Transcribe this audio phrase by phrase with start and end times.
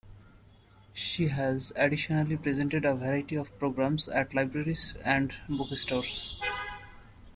[0.93, 6.39] She has additionally presented a variety of programs at libraries and bookstores.